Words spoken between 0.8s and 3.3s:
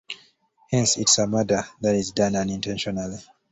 it is a murder that is done unintentionally.